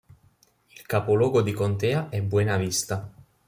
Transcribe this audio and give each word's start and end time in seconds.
Il 0.77 0.81
capoluogo 0.87 1.43
di 1.43 1.51
contea 1.51 2.09
è 2.09 2.23
Buena 2.23 2.57
Vista. 2.57 3.13